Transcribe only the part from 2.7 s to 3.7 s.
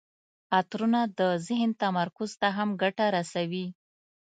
ګټه رسوي.